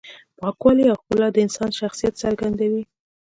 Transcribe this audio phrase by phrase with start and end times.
[0.39, 2.83] پاکوالی او ښکلا د انسان شخصیت څرګندوي.